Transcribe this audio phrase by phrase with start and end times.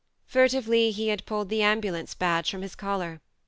[0.25, 3.21] Furtively he had pulled the ambulance badge from his collar